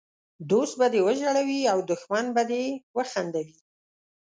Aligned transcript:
دوست 0.49 0.73
به 0.79 0.87
دې 0.93 0.99
وژړوي 1.07 1.61
او 1.71 1.79
دښمن 1.91 2.25
به 2.35 2.43
دي 2.51 2.65
وخندوي! 2.97 3.57